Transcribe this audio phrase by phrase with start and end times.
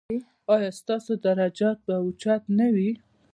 [0.55, 2.89] ایا ستاسو درجات به اوچت نه وي؟